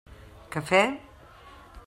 Cafè? 0.55 0.81